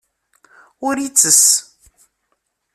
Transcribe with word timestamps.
Ur 0.87 0.95
ittess. 1.07 1.45